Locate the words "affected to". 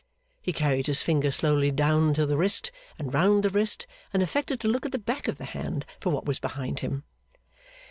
4.23-4.67